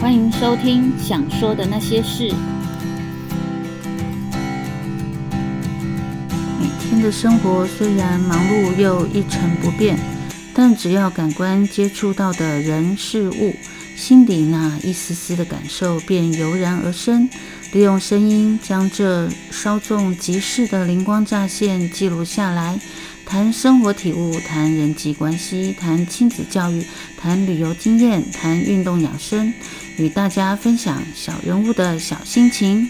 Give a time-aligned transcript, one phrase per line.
[0.00, 2.30] 欢迎收听《想说的那些事》。
[6.58, 9.98] 每天的生活虽然忙碌又一成不变，
[10.54, 13.54] 但只要感官接触到的人事物，
[13.94, 17.28] 心底那一丝丝的感受便油然而生。
[17.72, 22.80] 利用声音将这稍纵即逝的灵光乍现记录下来，
[23.24, 26.82] 谈生活体悟，谈人际关系，谈亲子教育，
[27.16, 29.54] 谈旅游经验，谈运动养生，
[29.96, 32.88] 与大家分享小人物的小心情。